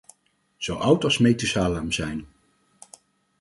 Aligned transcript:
Zo 0.57 0.75
oud 0.75 1.03
als 1.03 1.17
Metusalem 1.19 1.91
zijn. 1.91 2.27